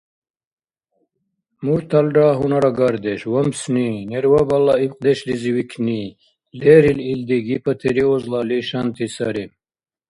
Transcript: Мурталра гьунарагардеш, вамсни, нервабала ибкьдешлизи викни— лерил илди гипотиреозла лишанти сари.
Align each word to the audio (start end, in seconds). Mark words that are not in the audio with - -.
Мурталра 1.63 2.27
гьунарагардеш, 2.39 3.21
вамсни, 3.33 3.89
нервабала 4.11 4.75
ибкьдешлизи 4.85 5.51
викни— 5.57 6.01
лерил 6.59 6.99
илди 7.11 7.37
гипотиреозла 7.47 8.39
лишанти 8.49 9.07
сари. 9.15 9.45